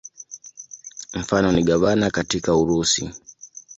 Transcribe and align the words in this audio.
Mfano 1.13 1.51
ni 1.51 1.63
gavana 1.63 2.09
katika 2.09 2.55
Urusi. 2.55 3.11